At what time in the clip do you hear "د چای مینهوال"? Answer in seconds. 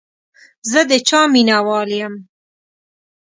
0.89-1.89